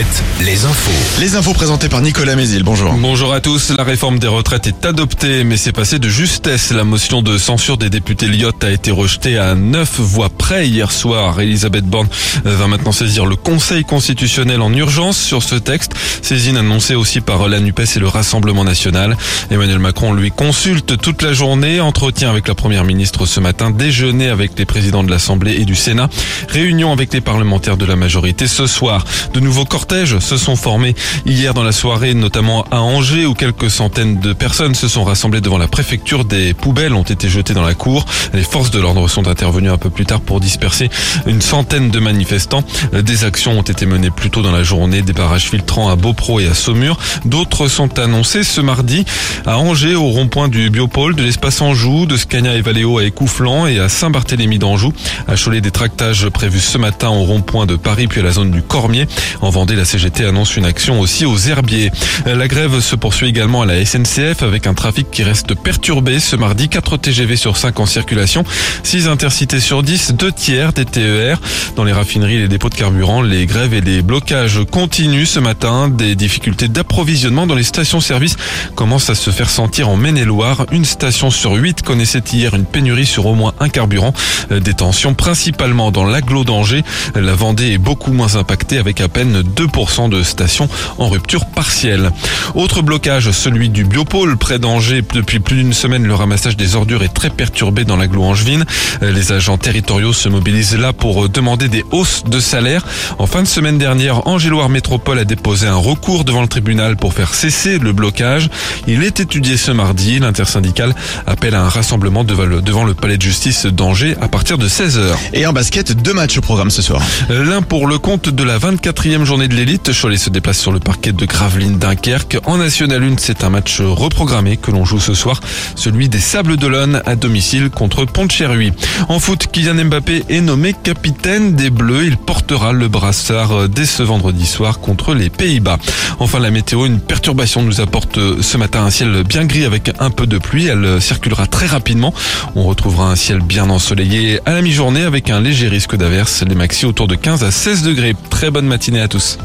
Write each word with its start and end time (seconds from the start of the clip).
Alouette, 0.00 0.22
les 0.40 0.64
infos. 0.64 1.20
Les 1.20 1.36
infos 1.36 1.52
présentées 1.52 1.88
par 1.90 2.00
Nicolas 2.00 2.34
Mézil, 2.34 2.62
bonjour. 2.62 2.94
Bonjour 2.94 3.34
à 3.34 3.40
tous. 3.40 3.72
La 3.76 3.84
réforme 3.84 4.18
des 4.18 4.28
retraites 4.28 4.66
est 4.66 4.86
adoptée, 4.86 5.44
mais 5.44 5.58
c'est 5.58 5.72
passé 5.72 5.98
de 5.98 6.08
justesse. 6.08 6.70
La 6.70 6.84
motion 6.84 7.20
de 7.20 7.36
censure 7.36 7.76
des 7.76 7.90
députés 7.90 8.26
Lyotte 8.26 8.64
a 8.64 8.70
été 8.70 8.90
rejetée 8.90 9.36
à 9.36 9.54
neuf 9.54 10.00
voix 10.00 10.30
près 10.30 10.66
hier 10.66 10.90
soir. 10.90 11.40
Elisabeth 11.40 11.84
Borne 11.84 12.08
va 12.44 12.66
maintenant 12.66 12.92
saisir 12.92 13.26
le 13.26 13.36
Conseil 13.36 13.84
constitutionnel 13.84 14.62
en 14.62 14.72
urgence 14.72 15.18
sur 15.18 15.42
ce 15.42 15.56
texte. 15.56 15.92
Saisine 16.22 16.56
annoncée 16.56 16.94
aussi 16.94 17.20
par 17.20 17.46
la 17.48 17.60
NUPES 17.60 17.96
et 17.96 18.00
le 18.00 18.08
Rassemblement 18.08 18.64
national. 18.64 19.18
Emmanuel 19.50 19.80
Macron 19.80 20.14
lui 20.14 20.30
consulte 20.30 20.96
toute 20.98 21.20
la 21.20 21.34
journée. 21.34 21.80
Entretien 21.80 22.30
avec 22.30 22.48
la 22.48 22.54
première 22.54 22.84
ministre 22.84 23.26
ce 23.26 23.40
matin. 23.40 23.70
Déjeuner 23.70 24.28
avec 24.28 24.52
les 24.58 24.64
présidents 24.64 25.04
de 25.04 25.10
l'Assemblée 25.10 25.56
et 25.60 25.64
du 25.66 25.74
Sénat. 25.74 26.08
Réunion 26.48 26.90
avec 26.90 27.12
les 27.12 27.20
parlementaires 27.20 27.76
de 27.76 27.84
la 27.84 27.96
majorité 27.96 28.46
ce 28.46 28.66
soir. 28.66 29.04
De 29.34 29.40
nouveaux 29.40 29.66
cortèges 29.66 29.89
se 29.90 30.36
sont 30.36 30.54
formés 30.54 30.94
hier 31.26 31.52
dans 31.52 31.64
la 31.64 31.72
soirée, 31.72 32.14
notamment 32.14 32.64
à 32.70 32.80
Angers, 32.80 33.26
où 33.26 33.34
quelques 33.34 33.70
centaines 33.70 34.20
de 34.20 34.32
personnes 34.32 34.76
se 34.76 34.86
sont 34.86 35.02
rassemblées 35.02 35.40
devant 35.40 35.58
la 35.58 35.66
préfecture. 35.66 36.24
Des 36.24 36.54
poubelles 36.54 36.94
ont 36.94 37.02
été 37.02 37.28
jetées 37.28 37.54
dans 37.54 37.64
la 37.64 37.74
cour. 37.74 38.04
Les 38.32 38.44
forces 38.44 38.70
de 38.70 38.78
l'ordre 38.78 39.08
sont 39.08 39.26
intervenues 39.26 39.68
un 39.68 39.78
peu 39.78 39.90
plus 39.90 40.06
tard 40.06 40.20
pour 40.20 40.38
disperser 40.38 40.90
une 41.26 41.40
centaine 41.40 41.90
de 41.90 41.98
manifestants. 41.98 42.62
Des 42.92 43.24
actions 43.24 43.58
ont 43.58 43.62
été 43.62 43.84
menées 43.84 44.10
plus 44.10 44.30
tôt 44.30 44.42
dans 44.42 44.52
la 44.52 44.62
journée, 44.62 45.02
des 45.02 45.12
barrages 45.12 45.50
filtrants 45.50 45.88
à 45.88 45.96
Beaupro 45.96 46.38
et 46.38 46.46
à 46.46 46.54
Saumur. 46.54 46.96
D'autres 47.24 47.66
sont 47.66 47.98
annoncés 47.98 48.44
ce 48.44 48.60
mardi 48.60 49.04
à 49.44 49.58
Angers, 49.58 49.96
au 49.96 50.06
rond-point 50.06 50.46
du 50.46 50.70
Biopôle, 50.70 51.16
de 51.16 51.24
l'espace 51.24 51.60
Anjou, 51.62 52.06
de 52.06 52.16
Scania 52.16 52.54
et 52.54 52.60
Valéo 52.60 52.98
à 52.98 53.04
Écouflant 53.04 53.66
et 53.66 53.80
à 53.80 53.88
Saint-Barthélemy 53.88 54.60
d'Anjou. 54.60 54.92
À 55.26 55.34
Cholet, 55.34 55.60
des 55.60 55.72
tractages 55.72 56.28
prévus 56.28 56.60
ce 56.60 56.78
matin 56.78 57.08
au 57.08 57.24
rond-point 57.24 57.66
de 57.66 57.74
Paris 57.74 58.06
puis 58.06 58.20
à 58.20 58.22
la 58.22 58.30
zone 58.30 58.52
du 58.52 58.62
Cormier. 58.62 59.08
En 59.40 59.50
Vendée, 59.50 59.79
la 59.80 59.86
CGT 59.86 60.26
annonce 60.26 60.58
une 60.58 60.66
action 60.66 61.00
aussi 61.00 61.24
aux 61.24 61.38
herbiers. 61.38 61.90
La 62.26 62.48
grève 62.48 62.80
se 62.80 62.96
poursuit 62.96 63.28
également 63.28 63.62
à 63.62 63.66
la 63.66 63.82
SNCF 63.82 64.42
avec 64.42 64.66
un 64.66 64.74
trafic 64.74 65.10
qui 65.10 65.22
reste 65.22 65.54
perturbé 65.54 66.20
ce 66.20 66.36
mardi. 66.36 66.68
4 66.68 66.98
TGV 66.98 67.36
sur 67.36 67.56
5 67.56 67.80
en 67.80 67.86
circulation, 67.86 68.44
6 68.82 69.08
intercités 69.08 69.58
sur 69.58 69.82
10, 69.82 70.12
2 70.12 70.32
tiers 70.32 70.74
des 70.74 70.84
TER. 70.84 71.40
Dans 71.76 71.84
les 71.84 71.94
raffineries 71.94 72.40
les 72.40 72.48
dépôts 72.48 72.68
de 72.68 72.74
carburant, 72.74 73.22
les 73.22 73.46
grèves 73.46 73.72
et 73.72 73.80
les 73.80 74.02
blocages 74.02 74.60
continuent 74.70 75.24
ce 75.24 75.40
matin. 75.40 75.88
Des 75.88 76.14
difficultés 76.14 76.68
d'approvisionnement 76.68 77.46
dans 77.46 77.54
les 77.54 77.62
stations-service 77.62 78.36
commencent 78.74 79.08
à 79.08 79.14
se 79.14 79.30
faire 79.30 79.48
sentir 79.48 79.88
en 79.88 79.96
Maine-et-Loire. 79.96 80.66
Une 80.72 80.84
station 80.84 81.30
sur 81.30 81.54
8 81.54 81.80
connaissait 81.80 82.22
hier 82.30 82.54
une 82.54 82.66
pénurie 82.66 83.06
sur 83.06 83.24
au 83.24 83.34
moins 83.34 83.54
un 83.60 83.70
carburant. 83.70 84.12
Des 84.50 84.74
tensions 84.74 85.14
principalement 85.14 85.90
dans 85.90 86.04
l'agglo 86.04 86.44
d'Angers. 86.44 86.84
La 87.14 87.32
Vendée 87.32 87.72
est 87.72 87.78
beaucoup 87.78 88.12
moins 88.12 88.36
impactée 88.36 88.76
avec 88.76 89.00
à 89.00 89.08
peine 89.08 89.40
2% 89.40 89.69
de 90.08 90.22
stations 90.22 90.68
en 90.98 91.08
rupture 91.08 91.46
partielle. 91.46 92.10
Autre 92.54 92.82
blocage, 92.82 93.30
celui 93.30 93.68
du 93.68 93.84
biopôle 93.84 94.36
près 94.36 94.58
d'Angers. 94.58 95.02
Depuis 95.14 95.40
plus 95.40 95.56
d'une 95.56 95.72
semaine, 95.72 96.06
le 96.06 96.14
ramassage 96.14 96.56
des 96.56 96.76
ordures 96.76 97.02
est 97.02 97.14
très 97.14 97.30
perturbé 97.30 97.84
dans 97.84 97.96
l'agglo 97.96 98.22
angevine. 98.22 98.64
Les 99.00 99.32
agents 99.32 99.58
territoriaux 99.58 100.12
se 100.12 100.28
mobilisent 100.28 100.76
là 100.76 100.92
pour 100.92 101.28
demander 101.28 101.68
des 101.68 101.84
hausses 101.92 102.24
de 102.24 102.40
salaire. 102.40 102.84
En 103.18 103.26
fin 103.26 103.42
de 103.42 103.48
semaine 103.48 103.78
dernière, 103.78 104.26
Angéloire 104.26 104.68
Métropole 104.68 105.18
a 105.18 105.24
déposé 105.24 105.66
un 105.66 105.76
recours 105.76 106.24
devant 106.24 106.42
le 106.42 106.48
tribunal 106.48 106.96
pour 106.96 107.14
faire 107.14 107.34
cesser 107.34 107.78
le 107.78 107.92
blocage. 107.92 108.50
Il 108.86 109.02
est 109.02 109.20
étudié 109.20 109.56
ce 109.56 109.70
mardi. 109.70 110.18
L'intersyndicale 110.18 110.94
appelle 111.26 111.54
à 111.54 111.62
un 111.62 111.68
rassemblement 111.68 112.24
devant 112.24 112.84
le 112.84 112.94
palais 112.94 113.16
de 113.16 113.22
justice 113.22 113.66
d'Angers 113.66 114.16
à 114.20 114.28
partir 114.28 114.58
de 114.58 114.68
16h. 114.68 115.14
Et 115.32 115.46
en 115.46 115.52
basket, 115.52 115.92
deux 115.92 116.12
matchs 116.12 116.38
au 116.38 116.42
programme 116.42 116.70
ce 116.70 116.82
soir. 116.82 117.02
L'un 117.30 117.62
pour 117.62 117.86
le 117.86 117.98
compte 117.98 118.28
de 118.28 118.44
la 118.44 118.58
24e 118.58 119.24
journée 119.24 119.48
de 119.48 119.54
l'élite. 119.60 119.92
Cholet 119.92 120.16
se 120.16 120.30
déplace 120.30 120.58
sur 120.58 120.72
le 120.72 120.80
parquet 120.80 121.12
de 121.12 121.26
Gravelines 121.26 121.78
Dunkerque. 121.78 122.38
En 122.46 122.56
National 122.56 123.02
1, 123.02 123.16
c'est 123.18 123.44
un 123.44 123.50
match 123.50 123.82
reprogrammé 123.82 124.56
que 124.56 124.70
l'on 124.70 124.86
joue 124.86 125.00
ce 125.00 125.12
soir. 125.12 125.38
Celui 125.74 126.08
des 126.08 126.18
Sables 126.18 126.56
d'Olonne 126.56 127.02
à 127.04 127.14
domicile 127.14 127.68
contre 127.68 128.06
Pont-de-Cherruy. 128.06 128.72
En 129.10 129.18
foot, 129.18 129.48
Kylian 129.52 129.84
Mbappé 129.84 130.24
est 130.30 130.40
nommé 130.40 130.72
capitaine 130.72 131.56
des 131.56 131.68
Bleus. 131.68 132.06
Il 132.06 132.16
portera 132.16 132.72
le 132.72 132.88
brassard 132.88 133.68
dès 133.68 133.84
ce 133.84 134.02
vendredi 134.02 134.46
soir 134.46 134.80
contre 134.80 135.12
les 135.12 135.28
Pays-Bas. 135.28 135.76
Enfin, 136.20 136.38
la 136.38 136.50
météo, 136.50 136.86
une 136.86 136.98
perturbation 136.98 137.62
nous 137.62 137.82
apporte 137.82 138.18
ce 138.40 138.56
matin 138.56 138.84
un 138.84 138.90
ciel 138.90 139.24
bien 139.24 139.44
gris 139.44 139.66
avec 139.66 139.90
un 139.98 140.08
peu 140.08 140.26
de 140.26 140.38
pluie. 140.38 140.68
Elle 140.68 141.02
circulera 141.02 141.46
très 141.46 141.66
rapidement. 141.66 142.14
On 142.54 142.62
retrouvera 142.62 143.10
un 143.10 143.16
ciel 143.16 143.40
bien 143.40 143.68
ensoleillé 143.68 144.40
à 144.46 144.54
la 144.54 144.62
mi-journée 144.62 145.02
avec 145.02 145.28
un 145.28 145.40
léger 145.40 145.68
risque 145.68 145.96
d'averse. 145.96 146.44
Les 146.48 146.54
maxi 146.54 146.86
autour 146.86 147.08
de 147.08 147.14
15 147.14 147.44
à 147.44 147.50
16 147.50 147.82
degrés. 147.82 148.14
Très 148.30 148.50
bonne 148.50 148.66
matinée 148.66 149.02
à 149.02 149.08
tous. 149.08 149.36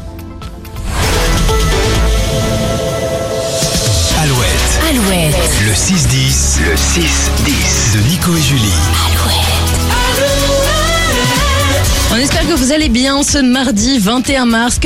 Le 5.66 5.72
6-10, 5.72 6.60
le 6.62 6.74
6-10 6.76 7.94
de 7.96 8.08
Nico 8.08 8.36
et 8.36 8.40
Julie. 8.40 8.70
On 12.12 12.16
espère 12.16 12.46
que 12.46 12.52
vous 12.52 12.70
allez 12.70 12.88
bien 12.88 13.24
ce 13.24 13.38
mardi 13.38 13.98
21 13.98 14.46
mars. 14.46 14.78
Que 14.78 14.84